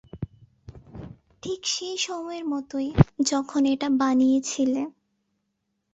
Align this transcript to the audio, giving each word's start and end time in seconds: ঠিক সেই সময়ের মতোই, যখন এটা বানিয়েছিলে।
ঠিক 1.43 1.59
সেই 1.67 1.97
সময়ের 1.99 2.45
মতোই, 2.45 2.89
যখন 3.23 3.61
এটা 3.73 3.87
বানিয়েছিলে। 3.99 4.81